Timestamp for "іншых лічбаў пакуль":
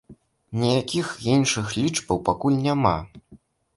1.33-2.61